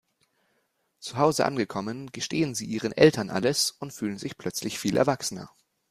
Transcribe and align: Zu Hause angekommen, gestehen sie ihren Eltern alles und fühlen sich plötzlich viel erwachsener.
Zu 0.97 1.17
Hause 1.19 1.45
angekommen, 1.45 2.11
gestehen 2.11 2.55
sie 2.55 2.65
ihren 2.65 2.91
Eltern 2.91 3.29
alles 3.29 3.69
und 3.69 3.93
fühlen 3.93 4.17
sich 4.17 4.35
plötzlich 4.35 4.79
viel 4.79 4.97
erwachsener. 4.97 5.51